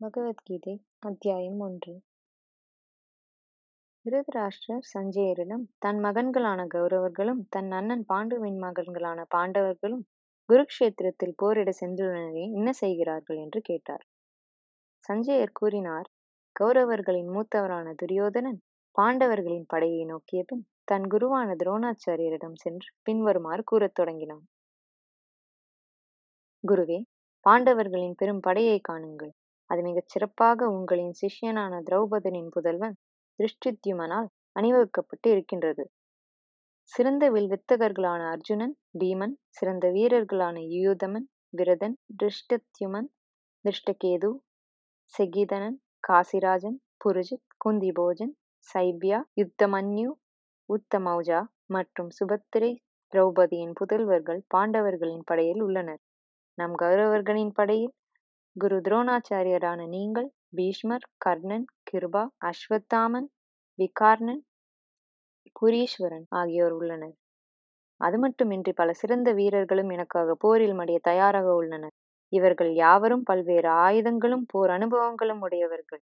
[0.00, 1.92] பகவத்கீதை அத்தியாயம் ஒன்று.
[4.04, 10.04] திருதராஷ்டிரர் சஞ்சயரிடம் தன் மகன்களான கௌரவர்களும் தன் அண்ணன் பாண்டுவின் மகன்களான பாண்டவர்களும்
[10.48, 13.36] குருக்ஷேத்திரத்தில் போரிட சென்றுள்ளனரே என்ன செய்கிறார்கள்?
[13.36, 14.04] என்று கேட்டார்.
[15.08, 16.08] சஞ்சயர் கூறினார்
[16.60, 18.60] கௌரவர்களின் மூத்தவரான துரியோதனன்
[18.98, 24.46] பாண்டவர்களின் படையை நோக்கிய பின் தன் குருவான துரோணாச்சாரியரிடம் சென்று பின்வருமாறு கூறத் தொடங்கினான்.
[26.64, 26.98] குருவே
[27.46, 29.32] பாண்டவர்களின் பெரும் படையை காணுங்கள்.
[29.70, 32.96] அது மிகச் சிறப்பாக உங்களின் சிஷ்யனான திரௌபதனின் புதல்வன்
[33.38, 35.84] திருஷ்டித்யுமனால் அணிவகுக்கப்பட்டு இருக்கின்றது.
[36.92, 43.08] சிறந்த வில் வித்தகர்களான அர்ஜுனன் பீமன் சிறந்த வீரர்களான யுயுதமன் விரதன் திருஷ்டத்யுமன்
[43.64, 44.30] திருஷ்டகேது
[45.14, 48.34] செகிதனன் காசிராஜன் புருஜித் குந்திபோஜன்
[48.68, 50.08] சைபியா யுத்தமன்யு
[50.68, 52.72] உத்தமௌஜா மற்றும் சுபத்திரை
[53.12, 56.00] திரௌபதியின் புதல்வர்கள் பாண்டவர்களின் படையில் உள்ளனர்.
[56.58, 57.94] நம் கௌரவர்களின் படையில்
[58.56, 63.28] குரு துரோணாச்சாரியரான நீங்கள் பீஷ்மர் கர்ணன் கிருபா அஸ்வத்தாமன்
[63.78, 64.42] விகார்ணன்
[65.56, 67.14] புரீஸ்வரன் ஆகியோர் உள்ளனர்.
[68.00, 71.94] அது மட்டுமின்றி பல சிறந்த வீரர்களும் எனக்காக போரில் மடிய தயாராக உள்ளனர்.
[72.32, 76.02] இவர்கள் யாவரும் பல்வேறு ஆயுதங்களும் போர் அனுபவங்களும் உடையவர்கள்.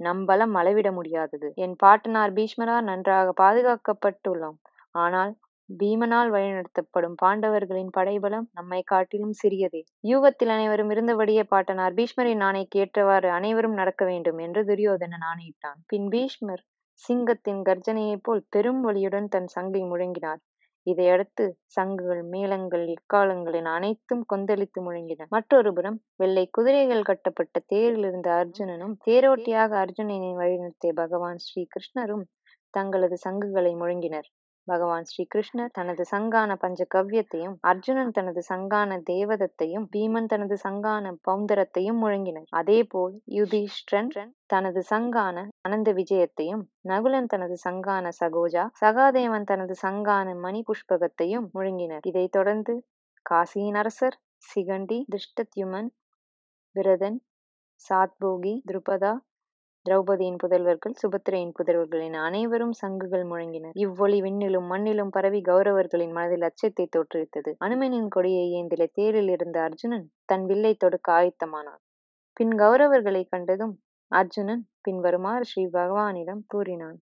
[0.00, 1.50] நம் பலம் அளவிட முடியாதது.
[1.56, 4.58] என் பாட்டனார் பீஷ்மரால் நன்றாக பாதுகாக்கப்பட்டுள்ளோம்.
[4.98, 5.32] ஆனால்
[5.68, 9.80] பீமனால் வழிநடத்தப்படும் பாண்டவர்களின் படைபலம் நம்மை காட்டிலும் சிறியதே.
[10.04, 15.78] யூகத்தில் அனைவரும் இருந்தபடியே பாட்டனார் பீஷ்மரின் ஆணைக்கு ஏற்றவாறு அனைவரும் நடக்க வேண்டும் என்று துரியோதனன் ஆணையிட்டான்.
[15.86, 16.62] பின் பீஷ்மர்
[17.02, 20.40] சிங்கத்தின் கர்ஜனையைப் போல் பெரும் வழியுடன் தன் சங்கை முழங்கினார்.
[20.86, 25.26] இதையடுத்து சங்குகள் மேளங்கள் எக்காலங்களின் அனைத்தும் கொந்தளித்து முழங்கின.
[25.28, 32.24] மற்றொரு புறம் வெள்ளை குதிரைகள் கட்டப்பட்ட தேரில் இருந்த அர்ஜுனனும் தேரோட்டியாக அர்ஜுனனை வழிநடத்திய பகவான் ஸ்ரீ கிருஷ்ணரும்
[32.74, 34.28] தங்களது சங்குகளை முழங்கினர்.
[34.68, 42.00] பகவான் ஸ்ரீ கிருஷ்ணர் தனது சங்கான பஞ்ச கவ்யத்தையும் அர்ஜுனன் தனது சங்கான தேவதத்தையும் பீமன் தனது சங்கான பௌந்தரத்தையும்
[42.02, 42.48] முழங்கினர்.
[42.52, 44.10] அதேபோல் யுதிஷ்டன்
[44.46, 52.04] தனது சங்கான அனந்த விஜயத்தையும் நகுலன் தனது சங்கான சகோஜா சகாதேவன் தனது சங்கான மணி புஷ்பகத்தையும் முழங்கினர்.
[52.04, 52.74] இதைத் தொடர்ந்து
[53.26, 54.18] காசியின் அரசர்
[54.48, 55.88] சிகண்டி திருஷ்டத்யுமன்
[56.76, 57.18] விரதன்
[57.84, 59.12] சாத்போகி துருபதா
[59.86, 63.74] திரௌபதியின் புதல்வர்கள் சுபத்திரையின் புதல்வர்கள் என அனைவரும் சங்குகள் முழங்கினர்.
[63.76, 67.52] இவ்வொளி விண்ணிலும் மண்ணிலும் பரவி கௌரவர்களின் மனதில் அச்சத்தை தோற்றுவித்தது.
[67.58, 71.82] அனுமனின் கொடியை ஏந்தில தேரில் இருந்த அர்ஜுனன் தன் வில்லை தொடுக்க ஆயத்தமானான்.
[72.36, 73.74] பின் கௌரவர்களை கண்டதும்
[74.12, 76.98] அர்ஜுனன் பின்வருமாறு ஸ்ரீ பகவானிடம் கூறினான்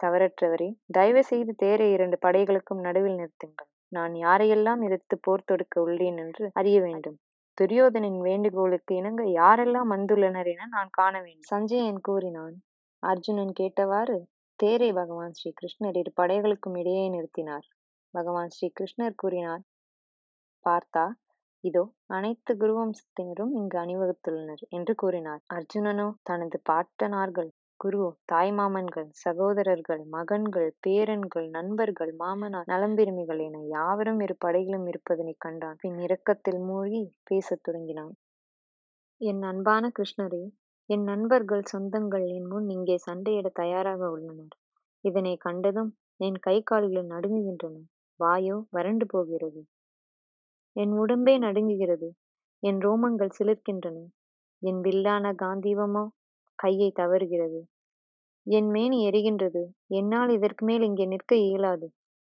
[0.00, 3.68] தவறற்றவரே தயவு செய்து தேரை இரண்டு படைகளுக்கும் நடுவில் நிறுத்துங்கள்.
[3.88, 7.16] நான் யாரையெல்லாம் எதிர்த்து போர் தொடுக்க உள்ளேன் என்று அறிய வேண்டும்.
[7.58, 11.48] துரியோதனின் வேண்டுகோளுக்கு இணங்க யாரெல்லாம் வந்துள்ளனர் என நான் காண வேண்டும்.
[11.50, 12.56] சஞ்சயன் கூறினான்
[13.02, 14.16] அர்ஜுனன் கேட்டவாறு
[14.60, 17.66] தேரை பகவான் ஸ்ரீ கிருஷ்ணர் இரு படைகளுக்கும் இடையே நிறுத்தினார்.
[18.14, 19.62] பகவான் ஸ்ரீ கிருஷ்ணர் கூறினார்
[20.64, 21.04] பார்த்தா
[21.64, 25.42] இதோ அனைத்து குருவம்சத்தினரும் இங்கு அணிவகுத்துள்ளனர் என்று கூறினார்.
[25.54, 28.00] அர்ஜுனனோ தனது பாட்டனார்கள் குரு
[28.32, 35.78] தாய்மாமன்கள் சகோதரர்கள் மகன்கள் பேரன்கள் நண்பர்கள் மாமனார் நலம்பெருமைகள் என யாவரும் இரு படையிலும் இருப்பதனை கண்டான்.
[35.80, 38.12] பின் இரக்கத்தில் மூழ்கி பேசத் தொடங்கினான்.
[39.20, 40.42] என் அன்பான கிருஷ்ணரே
[40.90, 44.54] என் நண்பர்கள் சொந்தங்கள் என் முன் இங்கே சண்டையிட தயாராக உள்ளனர்.
[45.04, 47.76] இதனை கண்டதும் என் கை கால்கள் நடுங்குகின்றன.
[48.20, 49.60] வாயோ வறண்டு போகிறது.
[50.76, 52.08] என் உடம்பே நடுங்குகிறது.
[52.62, 53.98] என் ரோமங்கள் சிலிர்க்கின்றன.
[54.62, 56.04] என் வில்லான காந்தீவமோ
[56.62, 57.60] கையை தவறுகிறது.
[58.46, 59.62] என் மேனி எரிகின்றது.
[59.90, 61.86] என்னால் இதற்கு மேல் இங்கே நிற்க இயலாது.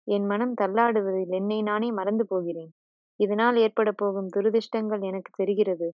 [0.08, 2.72] என் மனம் தள்ளாடுவதில் என்னை நானே மறந்து போகிறேன்.
[3.20, 5.88] இதனால் ஏற்பட போகும் துரதிர்ஷ்டங்கள் எனக்கு தெரிகிறது.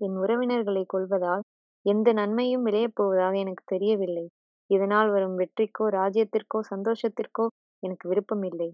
[0.00, 1.42] என் உறவினர்களை கொள்வதால்
[1.86, 4.26] எந்த நன்மையும் விளையப் போவதாக எனக்கு தெரியவில்லை.
[4.70, 7.46] இதனால் வரும் வெற்றிக்கோ ராஜ்யத்திற்கோ சந்தோஷத்திற்கோ
[7.82, 8.70] எனக்கு விருப்பமில்லை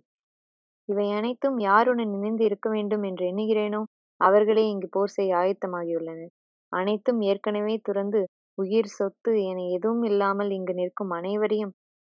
[0.88, 3.80] இவை அனைத்தும் யாருடன் இணைந்து இருக்க வேண்டும் என்று எண்ணுகிறேனோ
[4.20, 6.32] அவர்களே இங்கு போர் செய்ய ஆயத்தமாகியுள்ளனர்.
[6.72, 8.20] அனைத்தும் ஏற்கனவே துறந்து
[8.58, 11.72] உயிர் சொத்து என எதுவும் இல்லாமல் இங்கு நிற்கும் அனைவரையும்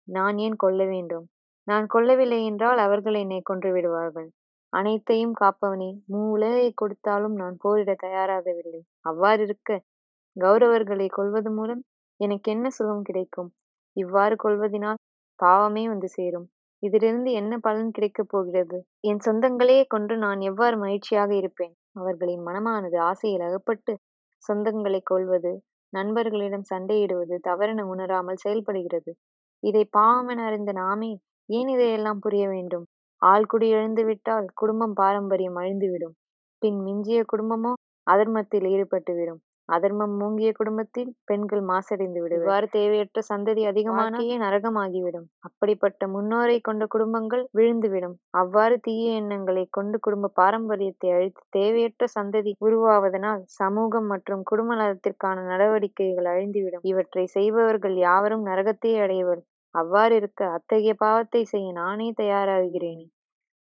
[0.08, 1.26] நான் ஏன் கொல்ல வேண்டும்?
[1.68, 4.28] நான் கொல்லவில்லை என்றால் அவர்கள் என்னை கொன்று விடுவார்கள்.
[4.74, 8.82] அனைத்தையும் காப்பவனே மூ உலகை கொடுத்தாலும் நான் போரிட தயாராகவில்லை.
[9.06, 9.70] அவ்வாறிருக்க
[10.36, 11.82] கௌரவர்களை கொள்வது மூலம்
[12.20, 13.50] எனக்கு என்ன சுகம் கிடைக்கும்?
[13.98, 15.00] இவ்வாறு கொள்வதினால்
[15.40, 16.48] பாவமே வந்து சேரும்.
[16.84, 18.78] இதிலிருந்து என்ன பலன் கிடைக்கப் போகிறது?
[19.04, 21.74] என் சொந்தங்களையே கொன்று நான் எவ்வாறு மகிழ்ச்சியாக இருப்பேன்?
[21.96, 23.94] அவர்களின் மனமானது ஆசையில் அகப்பட்டு
[24.48, 25.52] சொந்தங்களை கொள்வது
[25.94, 29.12] நண்பர்களிடம் சண்டையிடுவது தவறென உணராமல் செயல்படுகிறது.
[29.64, 31.12] இதை பாவமென அறிந்த நாமே
[31.50, 32.86] ஏன் இதையெல்லாம் புரிய வேண்டும்?
[33.22, 36.16] ஆள்குடி எழுந்து விட்டால் குடும்பம் பாரம்பரியம் அழிந்துவிடும்.
[36.62, 37.72] பின் மிஞ்சிய குடும்பமோ
[38.08, 42.42] அதர்மத்தில் ஈடுபட்டுவிடும் அதர்மம் மூங்கிய குடும்பத்தில் பெண்கள் மாசடைந்து விடுவர்.
[42.42, 45.26] இவ்வாறு தேவையற்ற சந்ததி அதிகமானே நரகமாகிவிடும்.
[45.48, 48.14] அப்படிப்பட்ட முன்னோரை கொண்ட குடும்பங்கள் விழுந்துவிடும்.
[48.42, 56.30] அவ்வாறு தீய எண்ணங்களை கொண்டு குடும்ப பாரம்பரியத்தை அழித்து தேவையற்ற சந்ததி உருவாவதனால் சமூகம் மற்றும் குடும்ப நலத்திற்கான நடவடிக்கைகள்
[56.34, 56.86] அழிந்துவிடும்.
[56.86, 59.44] இவற்றை செய்பவர்கள் யாவரும் நரகத்தையே அடைவர்
[59.76, 63.06] அவ்வாறிருக்க அத்தகைய பாவத்தை செய்ய நானே தயாராகிறேனே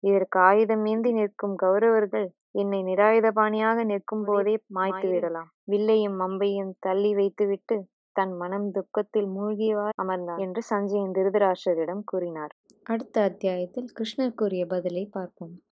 [0.04, 7.76] இதற்கு ஆயுதம் ஏந்தி நிற்கும் கௌரவர்கள் என்னை நிராயுதபாணியாக நிற்கும் போதே மாய்த்து விடலாம் வில்லையும் அம்பையும் தள்ளி வைத்துவிட்டு
[8.16, 12.52] தன் மனம் துக்கத்தில் மூழ்கியவாறு அமர்ந்தார் என்று சஞ்சயன் திருதராஷ்டிரரிடம் கூறினார்.
[12.86, 15.54] அடுத்த அத்தியாயத்தில் கிருஷ்ணர் கூறிய பதிலை பார்ப்போம்.